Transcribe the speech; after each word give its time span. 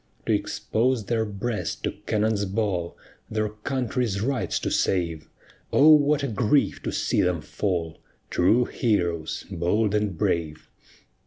To 0.25 0.33
expose 0.33 1.05
their 1.05 1.25
breast 1.25 1.83
to 1.83 1.91
cannon's 2.07 2.45
ball, 2.45 2.97
Their 3.29 3.49
country's 3.49 4.19
rights 4.19 4.57
to 4.61 4.71
save, 4.71 5.29
O 5.71 5.89
what 5.89 6.23
a 6.23 6.27
grief 6.27 6.81
to 6.81 6.91
see 6.91 7.21
them 7.21 7.39
fall! 7.39 7.99
True 8.31 8.65
heroes, 8.65 9.45
bold 9.51 9.93
and 9.93 10.17
brave! 10.17 10.71